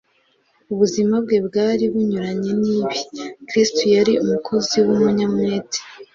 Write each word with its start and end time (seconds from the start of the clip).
ubuzima 0.73 1.15
bwe 1.23 1.37
bwari 1.47 1.83
bunyuranye 1.91 2.51
n'ibi. 2.61 2.99
kristo 3.47 3.81
yari 3.95 4.13
umukozi 4.23 4.77
w'umunyamwete 4.85 5.79